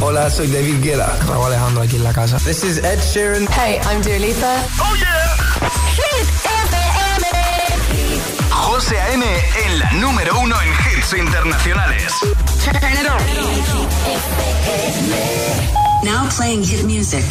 [0.00, 1.16] Hola, soy David Guetta.
[1.26, 2.38] Raúl Alejandro aquí en la casa.
[2.38, 3.48] This is Ed Sheeran.
[3.48, 4.62] Hey, I'm Dua Lipa.
[4.80, 5.36] Oh yeah.
[5.96, 7.26] Hit FM.
[8.50, 9.24] José A.M.
[9.66, 12.12] en la número uno en hits internacionales.
[12.64, 13.20] Turn it on.
[16.04, 17.24] Now playing hit music.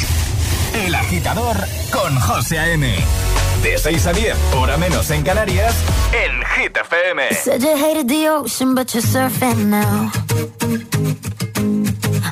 [0.73, 1.57] El agitador
[1.91, 2.95] con José A.M.
[3.63, 5.75] De 6 a 10, hora menos en Canarias,
[6.13, 7.33] en Hit FM.
[7.33, 10.09] Said you hated the ocean, but you're surfing now.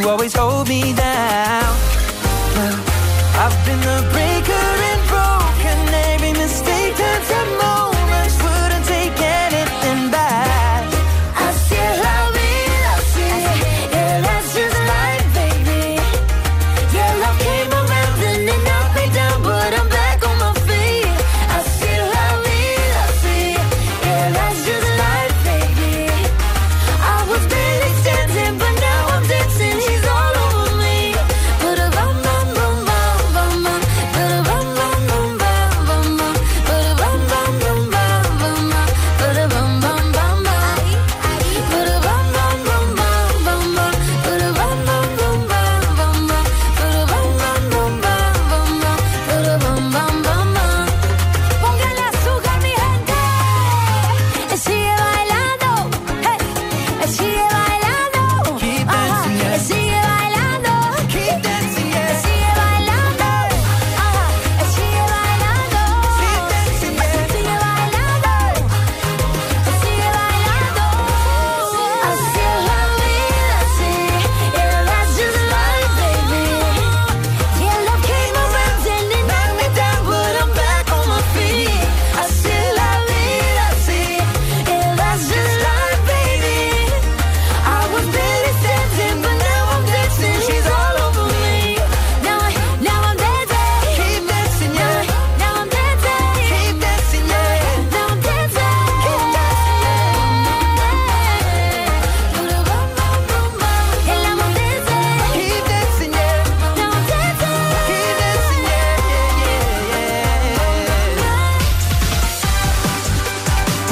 [0.00, 1.74] You always hold me down.
[3.34, 4.57] I've been the breaker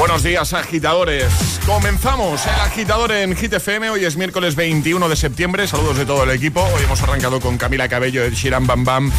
[0.06, 1.59] Buenos días, agitadores.
[1.67, 3.91] Comenzamos el agitador en Hit FM.
[3.91, 5.67] Hoy es miércoles 21 de septiembre.
[5.67, 6.62] Saludos de todo el equipo.
[6.62, 9.12] Hoy hemos arrancado con Camila Cabello, Ed Sheeran, Bam Bam.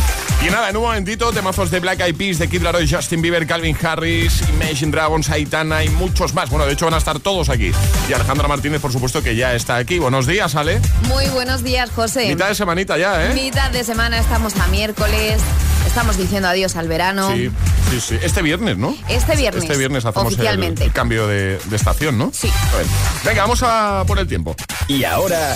[0.46, 3.46] Y nada, en un momentito, temazos de Black Eyed Peas, de Kid Laroi, Justin Bieber,
[3.48, 6.50] Calvin Harris, Imagine Dragons, Aitana y muchos más.
[6.50, 7.72] Bueno, de hecho van a estar todos aquí.
[8.08, 10.00] Y Alejandra Martínez, por supuesto, que ya está aquí.
[10.00, 10.80] Buenos días, Ale.
[11.10, 12.28] Muy buenos días, José.
[12.30, 13.34] Mitad de semanita ya, ¿eh?
[13.34, 15.42] Mitad de semana, estamos a miércoles.
[15.86, 17.32] Estamos diciendo adiós al verano.
[17.34, 17.50] Sí,
[17.90, 18.20] sí, sí.
[18.22, 18.96] Este viernes, ¿no?
[19.10, 19.64] Este viernes.
[19.64, 20.84] Este viernes hacemos el- Oficialmente.
[20.86, 22.30] el, cambio de, de estación, ¿no?
[22.34, 22.50] Sí.
[22.74, 22.90] Bueno,
[23.26, 24.56] venga, vamos a por el tiempo.
[24.88, 25.56] Y ahora.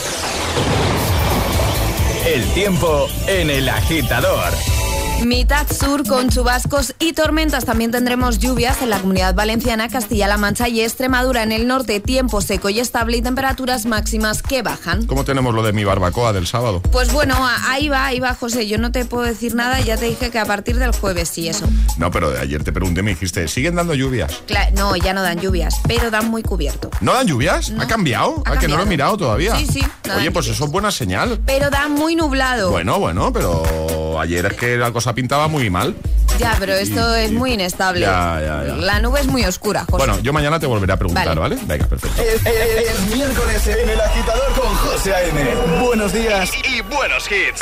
[2.25, 4.53] El tiempo en el agitador.
[5.25, 7.65] Mitad sur con chubascos y tormentas.
[7.65, 11.44] También tendremos lluvias en la comunidad valenciana, Castilla-La Mancha y Extremadura.
[11.44, 15.06] En el norte, tiempo seco y estable y temperaturas máximas que bajan.
[15.06, 16.81] ¿Cómo tenemos lo de mi barbacoa del sábado?
[16.91, 17.35] Pues bueno,
[17.68, 18.68] ahí va, ahí va, José.
[18.68, 21.47] Yo no te puedo decir nada, ya te dije que a partir del jueves sí,
[21.47, 21.67] eso.
[21.97, 24.41] No, pero ayer te pregunté, me dijiste, ¿siguen dando lluvias?
[24.47, 26.89] Cla- no, ya no dan lluvias, pero dan muy cubierto.
[27.01, 27.69] ¿No dan lluvias?
[27.69, 27.81] No.
[27.81, 28.41] ¿Ha cambiado?
[28.45, 29.56] ¿A que no lo he mirado todavía?
[29.57, 30.56] Sí, sí, no Oye, pues lluvias.
[30.57, 31.39] eso es buena señal.
[31.45, 32.71] Pero dan muy nublado.
[32.71, 35.95] Bueno, bueno, pero ayer es que la cosa pintaba muy mal.
[36.39, 38.01] Ya, pero esto es muy inestable.
[38.01, 39.97] La nube es muy oscura, José.
[39.97, 41.57] Bueno, yo mañana te volveré a preguntar, ¿vale?
[41.65, 42.21] Venga, perfecto.
[42.21, 45.55] Eh, eh, eh, es, miércoles en El Agitador con José A.M.
[45.81, 47.61] Buenos días y buenos hits.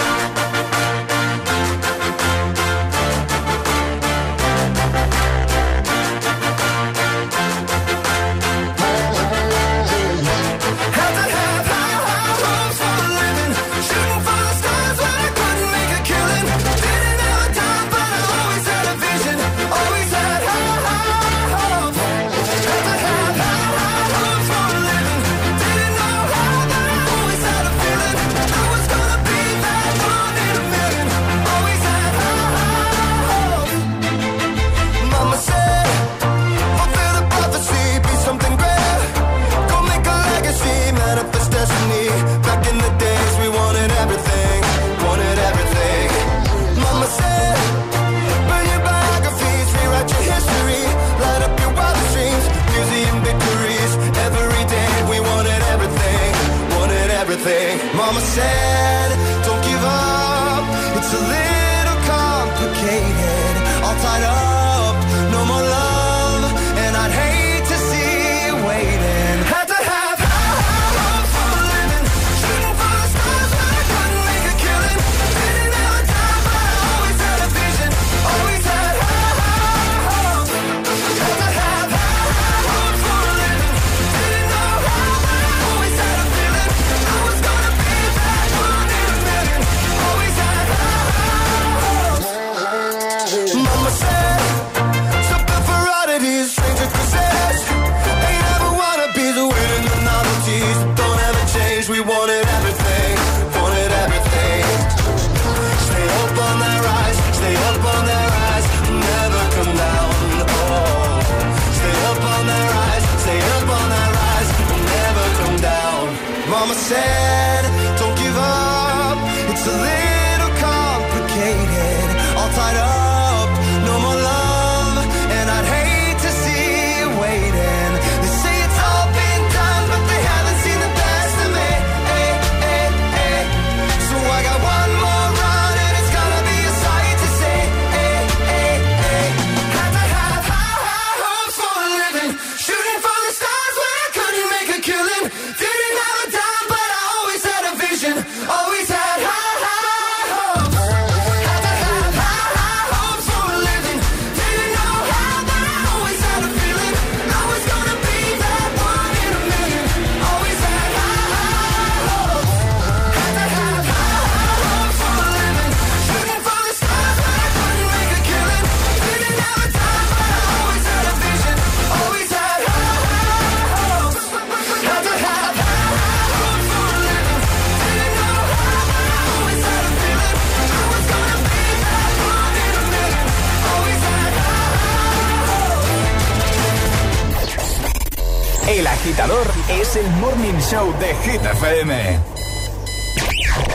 [190.70, 192.20] show de Hit FM.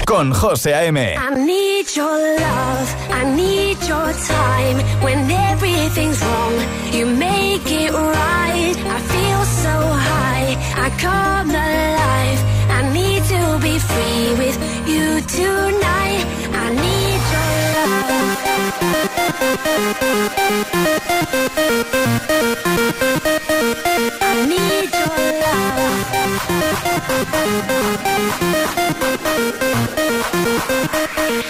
[0.06, 0.96] Con José A.M.
[0.96, 4.78] I need your love, I need your time.
[5.02, 6.54] When everything's wrong,
[6.92, 8.76] you make it right.
[8.96, 9.74] I feel so
[10.08, 12.40] high, I come alive.
[12.70, 16.24] I need to be free with you tonight.
[16.52, 17.50] I need your
[23.26, 23.33] love.
[27.14, 27.22] え
[31.40, 31.43] っ?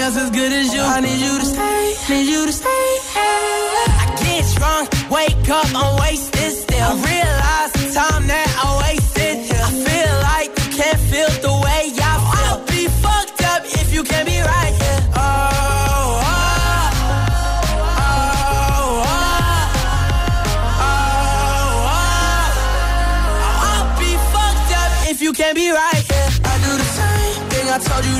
[0.00, 0.80] Else as good as you.
[0.80, 2.68] I need you to stay, need you to stay.
[2.70, 6.80] I get drunk, wake up, I'm wasted still.
[6.80, 9.36] I realize the time that I wasted.
[9.60, 12.48] I feel like you can't feel the way I feel.
[12.48, 15.00] I'll be fucked up if you can't be right here.
[15.16, 15.20] Oh,
[16.24, 16.40] oh,
[17.90, 18.16] oh, oh,
[18.80, 19.06] oh,
[20.86, 20.94] oh,
[21.92, 22.04] oh.
[23.68, 26.30] I'll be fucked up if you can't be right here.
[26.50, 28.19] I do the same thing I told you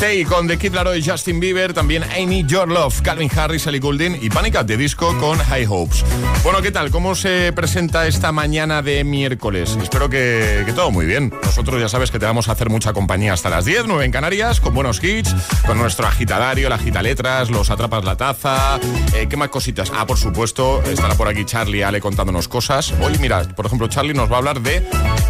[0.00, 4.16] Stay con The Kid Laroi, Justin Bieber, también Need Your Love, Calvin Harris, Ellie Goulding
[4.22, 4.64] y Panic!
[4.64, 6.06] The Disco con High Hopes.
[6.42, 6.90] Bueno, ¿qué tal?
[6.90, 9.76] ¿Cómo se presenta esta mañana de miércoles?
[9.82, 11.34] Espero que, todo muy bien.
[11.42, 14.10] Nosotros ya sabes que te vamos a hacer mucha compañía hasta las 10, 9 en
[14.10, 18.80] Canarias, con buenos hits, con nuestro agitadario, la agita letras, los atrapas la taza,
[19.14, 19.92] eh, ¿qué más cositas?
[19.94, 22.94] Ah, por supuesto, estará por aquí Charlie Ale contándonos cosas.
[23.02, 24.82] Hoy, mira, por ejemplo, Charlie nos va a hablar de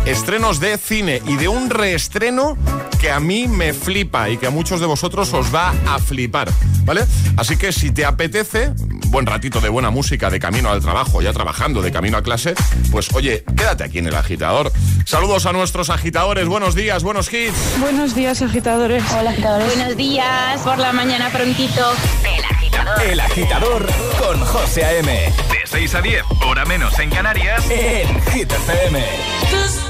[0.07, 2.57] estrenos de cine y de un reestreno
[3.01, 6.51] que a mí me flipa y que a muchos de vosotros os va a flipar,
[6.85, 7.05] ¿vale?
[7.37, 8.73] Así que si te apetece,
[9.07, 12.55] buen ratito de buena música de camino al trabajo, ya trabajando de camino a clase,
[12.93, 14.71] pues oye, quédate aquí en el agitador.
[15.07, 17.81] Saludos a nuestros agitadores, buenos días, buenos hits.
[17.81, 19.03] Buenos días, agitadores.
[19.19, 19.75] Hola, agitadores.
[19.75, 21.93] Buenos días, por la mañana prontito.
[22.37, 23.03] El agitador.
[23.03, 23.87] El agitador
[24.19, 25.11] con José A.M.
[25.11, 25.33] De
[25.65, 29.90] 6 a 10, hora menos en Canarias, en Hit FM.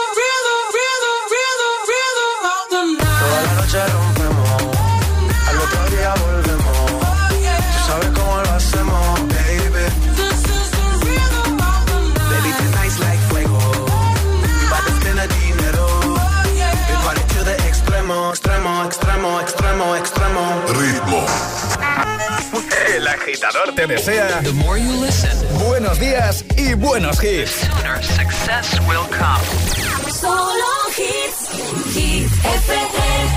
[23.21, 25.31] agitador te desea The more you listen,
[25.67, 27.51] buenos días y buenos hits.
[27.51, 29.41] sooner success will come.
[30.09, 31.49] Solo hits,
[31.95, 33.27] hit FM.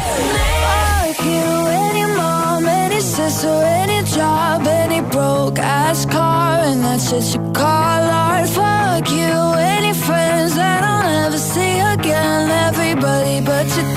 [0.64, 7.24] Fuck you, any mom, any sister, any job, any broke ass car, and that's what
[7.34, 8.48] you call art.
[8.48, 9.32] Fuck you,
[9.76, 12.50] any friends that I'll never see again.
[12.68, 13.96] Everybody but your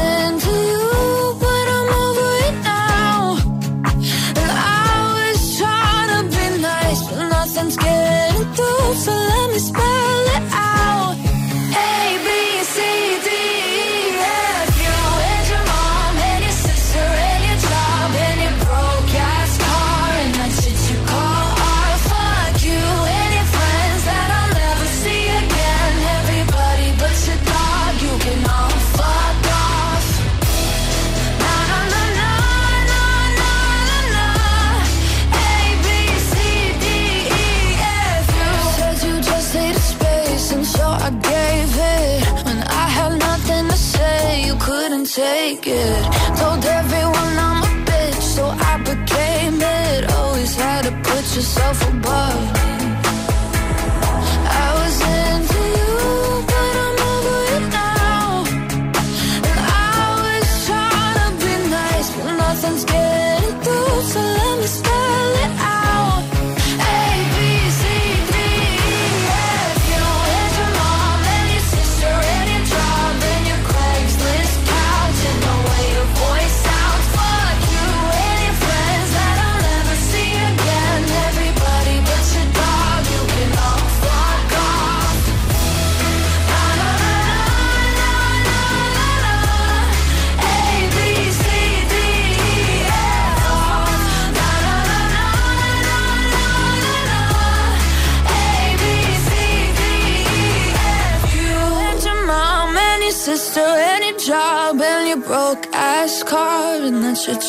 [51.35, 52.70] yourself above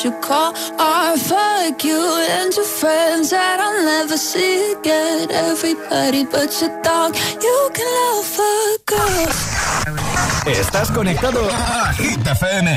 [0.02, 1.18] what you call art.
[1.18, 5.30] Fuck you and your friends that I'll never see again.
[5.30, 10.46] Everybody but your dog, you can love fuck off.
[10.46, 12.68] Estás conectado a Hit FM.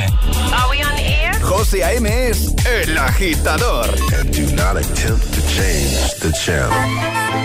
[0.54, 1.34] Are we on air?
[1.42, 2.06] José A.M.
[2.06, 3.90] es el agitador.
[4.20, 7.45] And do not attempt to change the channel.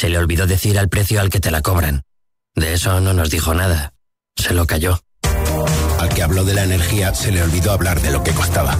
[0.00, 2.04] se le olvidó decir al precio al que te la cobran.
[2.54, 3.92] De eso no nos dijo nada.
[4.34, 4.98] Se lo cayó.
[5.98, 8.78] Al que habló de la energía se le olvidó hablar de lo que costaba.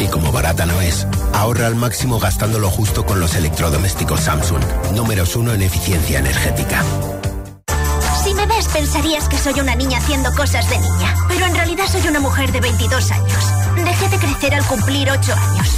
[0.00, 4.60] Y como barata no es, ahorra al máximo gastando lo justo con los electrodomésticos Samsung,
[4.92, 6.82] números uno en eficiencia energética.
[8.24, 11.84] Si me ves pensarías que soy una niña haciendo cosas de niña, pero en realidad
[11.86, 13.44] soy una mujer de 22 años.
[13.76, 15.68] Dejé de crecer al cumplir 8 años.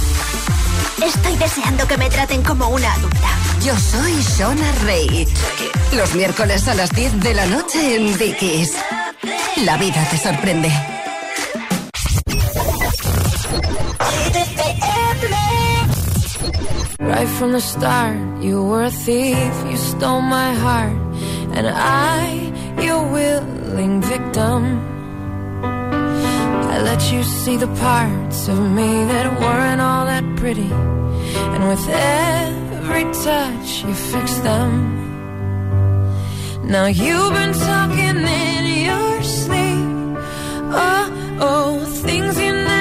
[1.05, 3.48] Estoy deseando que me traten como una adulta.
[3.65, 5.27] Yo soy Shona Rey.
[5.93, 8.73] Los miércoles a las 10 de la noche en Dickies.
[9.65, 10.69] La vida te sorprende.
[16.99, 19.35] Right from the start, you were a thief,
[19.69, 20.93] you stole my heart,
[21.53, 24.79] and I, your willing victim.
[25.63, 31.85] I let you see the parts of me that weren't all that pretty, and with
[32.99, 34.71] every touch, you fix them.
[36.63, 40.17] Now you've been talking in your sleep.
[40.71, 42.78] Oh, oh, things you never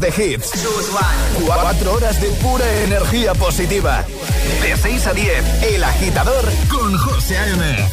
[0.00, 0.50] de hits.
[1.44, 4.04] Cuatro horas de pura energía positiva.
[4.62, 7.88] De 6 a 10, El Agitador con José A.M.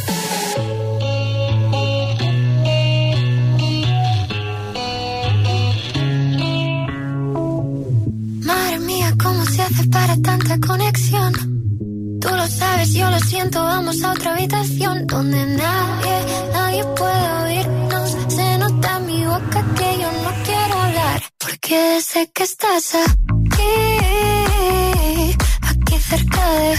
[8.46, 11.34] Madre mía, ¿cómo se hace para tanta conexión?
[12.22, 16.20] Tú lo sabes, yo lo siento, vamos a otra habitación donde nadie,
[16.54, 17.18] nadie puede
[22.12, 23.76] sé que estás aquí,
[25.62, 26.78] aquí cerca de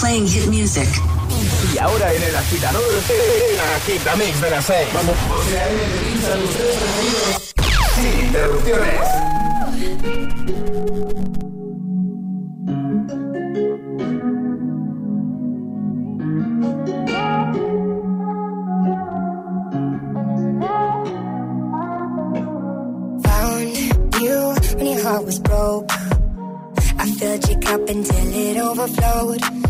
[0.00, 0.88] playing hit music.
[1.74, 2.82] Y ahora en el agitador,
[4.18, 5.16] mix de las Vamos.
[7.94, 9.30] Sin interrupciones.
[25.02, 25.90] heart was broke.
[26.98, 29.69] I filled your cup until it overflowed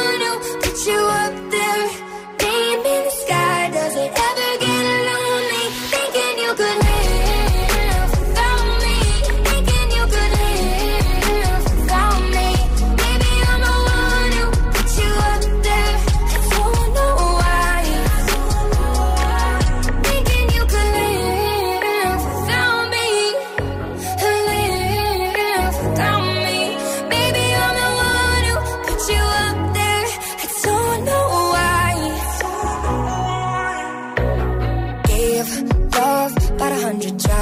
[0.71, 2.10] you up there,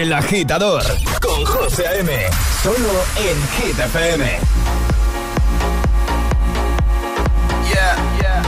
[0.00, 0.82] El agitador
[1.20, 2.10] con José A.M.
[2.62, 4.24] Solo en Hit FM.
[7.68, 8.42] Yeah, yeah,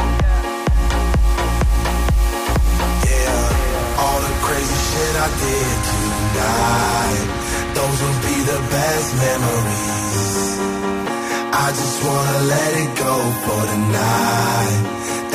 [3.04, 3.98] yeah.
[3.98, 7.28] All the crazy shit I did tonight,
[7.74, 10.58] those will be the best memories.
[11.52, 13.14] I just wanna let it go
[13.44, 14.96] for the night.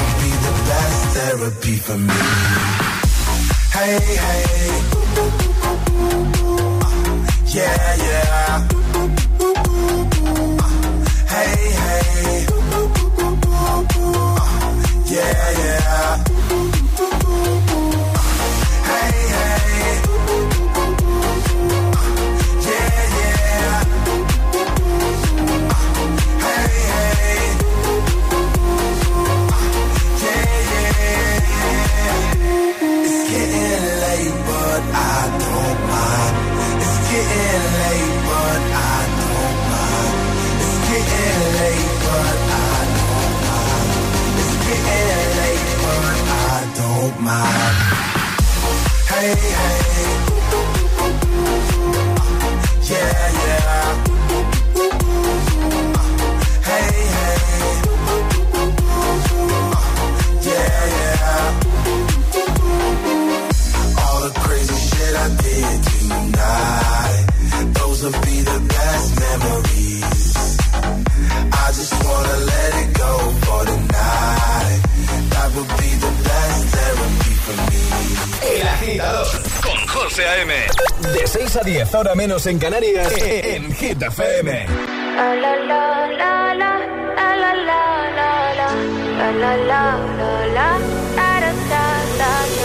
[0.00, 2.20] Would be the best therapy for me.
[3.76, 4.72] Hey, hey.
[7.56, 8.68] Yeah, yeah.
[11.34, 12.46] Hey, hey.
[15.14, 16.79] Yeah, yeah.
[82.14, 84.66] menos en Canarias, en Hit FM.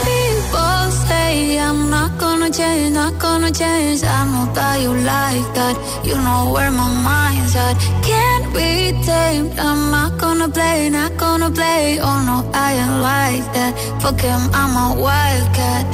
[0.05, 4.03] People say I'm not gonna change, not gonna change.
[4.03, 5.75] I know that you like that.
[6.05, 7.75] You know where my mind's at.
[8.09, 9.59] Can't be tamed.
[9.59, 11.99] I'm not gonna play, not gonna play.
[11.99, 13.73] Oh no, I ain't like that.
[14.01, 15.85] Fuck him, I'm a wildcat.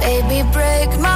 [0.00, 1.15] Baby, break my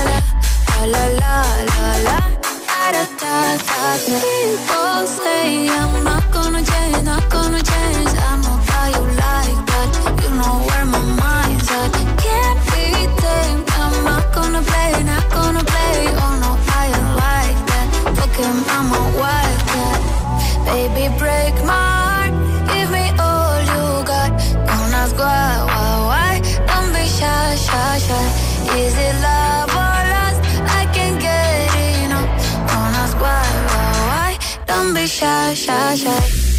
[35.55, 36.09] Shy, shy.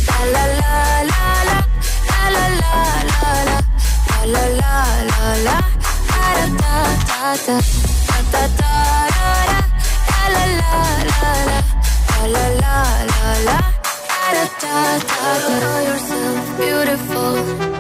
[0.09, 0.73] La la la
[1.11, 1.59] la la.
[2.09, 2.73] La la la
[3.11, 3.59] la la.
[4.33, 4.77] La la
[5.47, 5.57] la.
[6.11, 6.77] Da da
[7.09, 7.57] da da.
[8.09, 8.73] Da da da.
[10.11, 10.75] La la la
[11.11, 11.59] la la.
[12.35, 12.75] La la
[13.11, 13.59] la la.
[14.11, 14.75] Da da da
[15.09, 15.61] da.
[15.61, 17.72] Know yourself beautiful.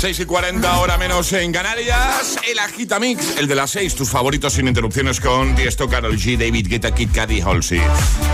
[0.00, 2.38] 6 y 40, hora menos en Canarias.
[2.50, 6.38] El Agita Mix, el de las 6, tus favoritos sin interrupciones con Tiesto, Karol G,
[6.38, 7.82] David Guetta, Kid y Halsey.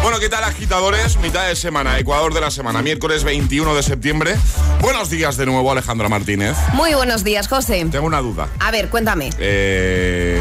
[0.01, 1.17] Bueno, ¿qué tal, agitadores?
[1.17, 4.37] Mitad de semana, Ecuador de la semana, miércoles 21 de septiembre.
[4.81, 6.57] Buenos días de nuevo, Alejandra Martínez.
[6.75, 7.85] Muy buenos días, José.
[7.91, 8.49] Tengo una duda.
[8.61, 9.31] A ver, cuéntame.
[9.41, 10.41] Eh,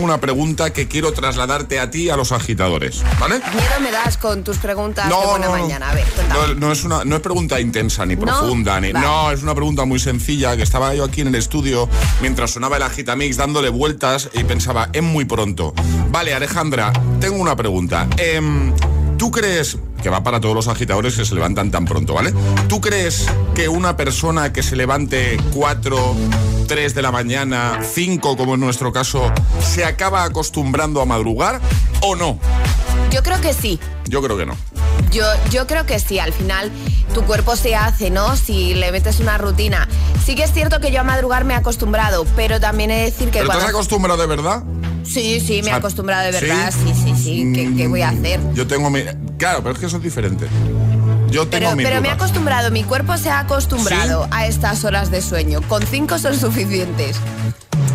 [0.00, 3.34] tengo una pregunta que quiero trasladarte a ti, a los agitadores, ¿vale?
[3.34, 5.90] Miedo me das con tus preguntas No, de buena no, mañana.
[5.90, 6.06] A ver.
[6.30, 9.06] No, no es una no es pregunta intensa ni profunda ni Vale.
[9.06, 11.86] no es una pregunta muy sencilla que estaba yo aquí en el estudio
[12.22, 15.74] mientras sonaba el agitamix dándole vueltas y pensaba es muy pronto
[16.10, 18.72] vale Alejandra tengo una pregunta Em,
[19.18, 22.32] tú crees que va para todos los agitadores que se levantan tan pronto vale
[22.68, 26.16] tú crees que una persona que se levante 4
[26.66, 29.32] 3 de la mañana 5 como en nuestro caso
[29.62, 31.60] se acaba acostumbrando a madrugar
[32.00, 32.38] o no
[33.10, 33.78] Yo creo que sí.
[34.06, 34.56] yo creo que no
[35.10, 36.70] Yo, yo creo que sí, al final
[37.14, 38.36] tu cuerpo se hace, ¿no?
[38.36, 39.88] Si le metes una rutina.
[40.24, 43.04] Sí que es cierto que yo a madrugar me he acostumbrado, pero también he de
[43.06, 44.62] decir que ¿Pero te has acostumbrado de verdad?
[45.02, 47.09] Sí, sí, me he O sea, acostumbrado de verdad, sí, sí, sí.
[47.24, 48.40] ¿Qué, qué voy a hacer?
[48.54, 49.02] Yo tengo mi...
[49.38, 50.46] Claro, pero es que eso es diferente.
[51.30, 54.84] Yo tengo Pero, mi pero me he acostumbrado, mi cuerpo se ha acostumbrado a estas
[54.84, 55.60] horas de sueño.
[55.62, 57.16] Con cinco son suficientes.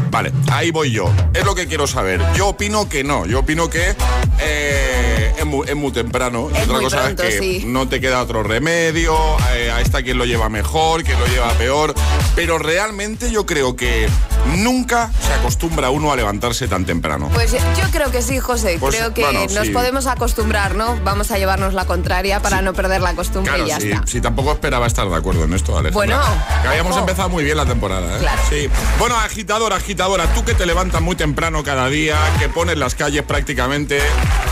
[0.09, 1.11] Vale, ahí voy yo.
[1.33, 2.21] Es lo que quiero saber.
[2.35, 3.25] Yo opino que no.
[3.25, 3.93] Yo opino que
[4.39, 6.47] eh, es, muy, es muy temprano.
[6.53, 7.63] Y Es otra muy cosa pronto, es que sí.
[7.67, 9.13] no te queda otro remedio.
[9.55, 11.93] eh, a esta quien lo lleva mejor, quien lo lleva peor.
[12.35, 14.09] Pero realmente yo creo que
[14.57, 17.29] nunca se acostumbra uno a levantarse tan temprano.
[17.33, 18.77] Pues yo creo que sí, José.
[18.79, 19.69] Pues, creo que bueno, nos sí.
[19.71, 20.99] podemos acostumbrar, ¿no?
[21.03, 24.03] Vamos a llevarnos la contraria para no perder la costumbre Claro, y ya está.
[24.05, 25.93] si tampoco esperaba estar de acuerdo en esto, Alejandra.
[25.93, 26.21] Bueno,
[26.61, 26.99] que habíamos ojo.
[27.01, 28.19] empezado muy bien la temporada, ¿eh?
[28.19, 28.41] Claro.
[28.49, 28.69] Sí.
[28.99, 33.23] Bueno, agitadora, agitadora, tú que te levantas muy temprano cada día, que pones las calles
[33.23, 33.99] prácticamente,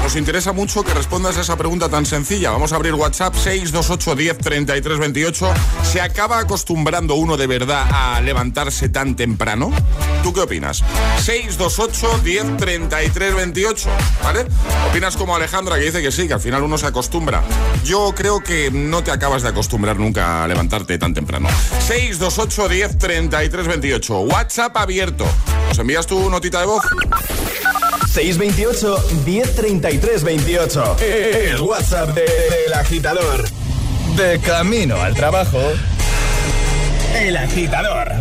[0.02, 2.52] nos interesa mucho que respondas a esa pregunta tan sencilla.
[2.52, 5.54] Vamos a abrir WhatsApp 628 10 33 28.
[5.92, 9.72] ¿Se acaba acostumbrando uno de verdad a levantarse tan temprano?
[10.22, 10.84] ¿Tú qué opinas?
[11.24, 13.90] 628 10 33 28,
[14.24, 14.46] ¿vale?
[14.90, 17.42] ¿Opinas como Alejandra que dice que sí, que al final uno se acostumbra?
[17.84, 21.50] Yo creo que no te acabas de acostumbrar nunca a levantarte tan temprano.
[21.88, 24.20] 628 10 33 28.
[24.22, 25.26] WhatsApp abierto.
[25.70, 26.84] ¿Nos envías tu notita de voz?
[28.14, 30.98] 628 1033 28.
[31.00, 33.44] El WhatsApp de- del agitador.
[34.16, 35.60] De camino al trabajo.
[37.14, 38.12] El agitador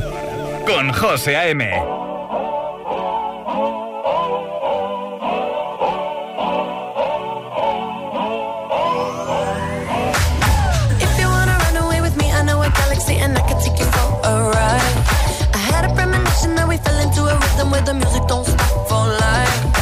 [0.66, 1.64] con José A.M.
[15.54, 18.88] I had a premonition that we fell into a rhythm where the music don't stop
[18.88, 19.81] for life.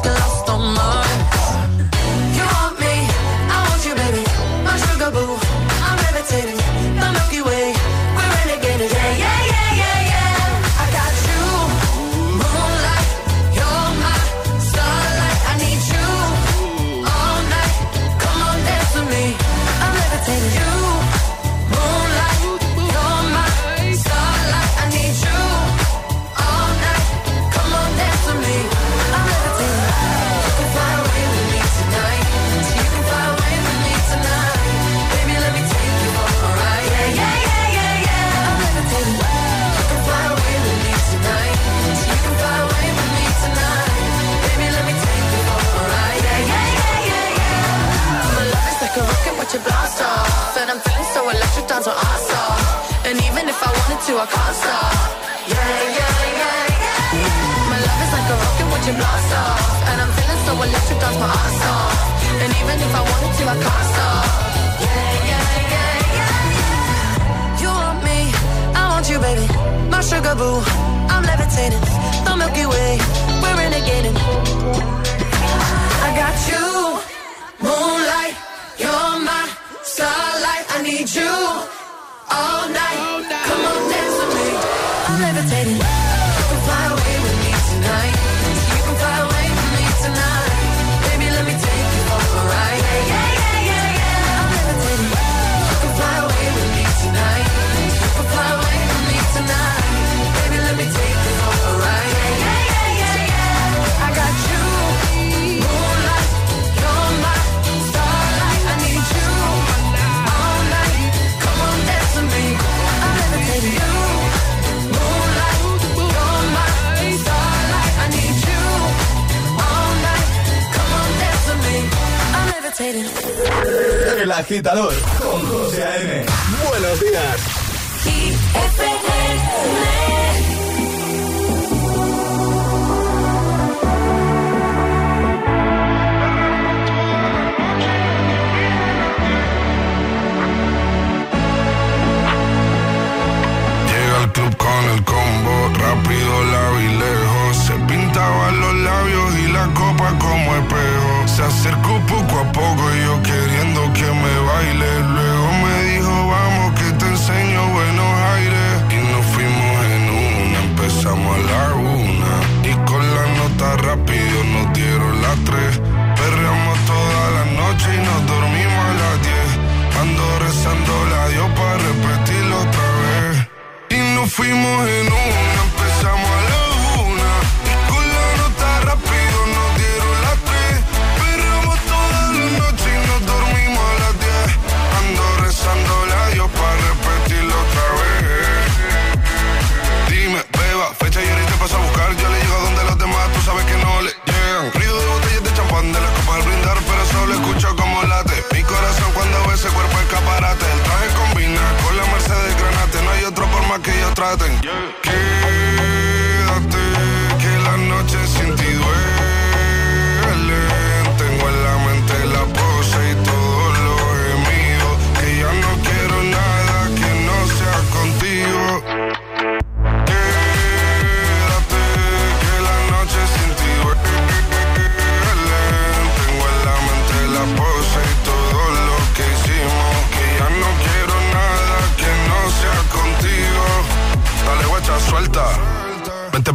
[124.51, 125.10] agitador.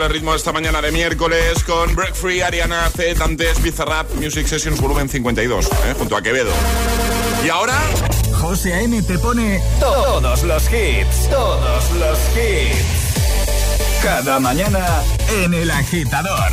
[0.00, 4.80] Poniéndole ritmo esta mañana de miércoles con Break Free, Ariana C, Dantes, Bizarrap, Music Sessions
[4.80, 5.94] volumen 52, ¿eh?
[5.98, 6.52] junto a Quevedo.
[7.44, 7.78] Y ahora...
[8.40, 9.02] José A.M.
[9.02, 14.02] te pone todos los hits, todos los hits.
[14.02, 15.02] Cada mañana
[15.42, 16.50] en el agitador.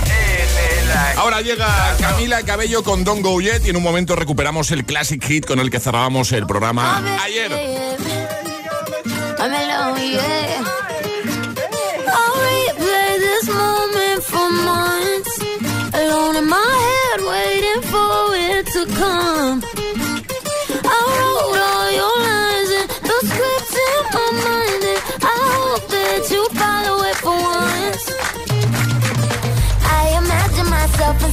[1.16, 5.24] Ahora llega Camila Cabello con Don't Go Yet y en un momento recuperamos el classic
[5.24, 7.52] hit con el que cerrábamos el programa ayer.
[9.40, 10.67] I'm alone, yeah.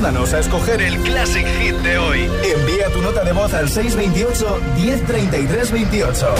[0.00, 2.20] Ayúdanos a escoger el Classic Hit de hoy.
[2.20, 6.34] Envía tu nota de voz al 628 1033 28.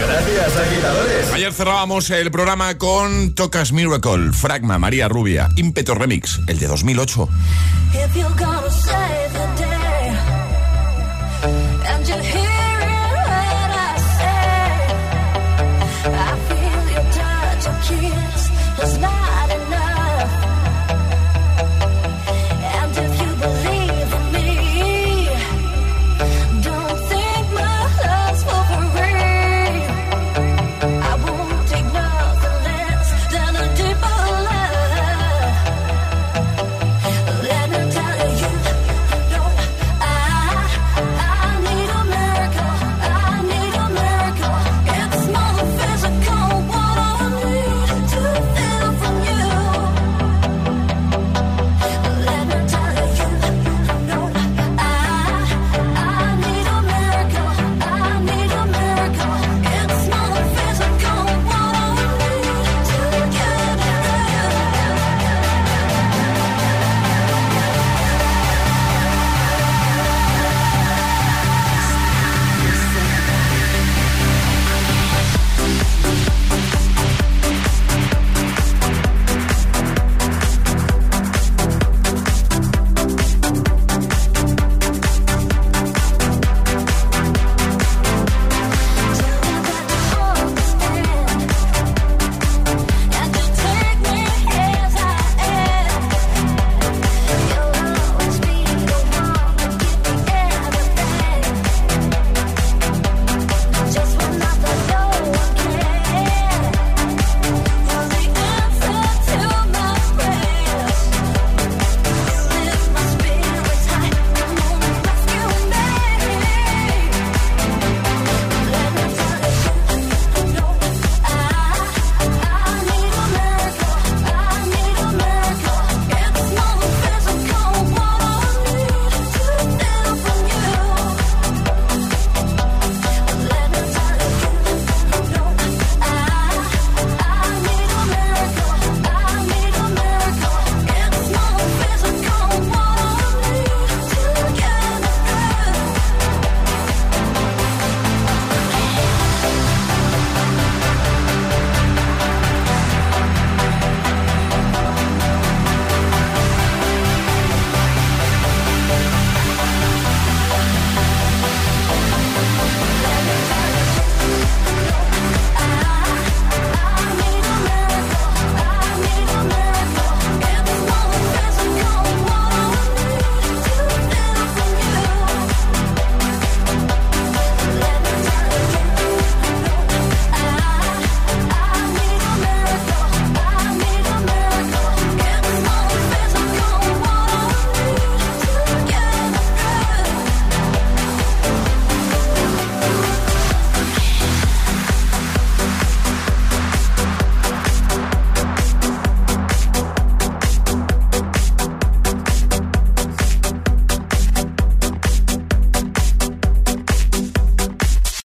[0.00, 1.32] Gracias, agitadores.
[1.32, 7.28] Ayer cerrábamos el programa con Tocas Miracle, Fragma, María Rubia, Impeto Remix, el de 2008.
[7.94, 10.16] If you're gonna save the day,
[11.94, 12.57] and you're here.